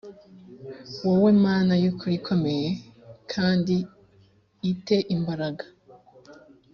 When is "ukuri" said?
1.91-2.13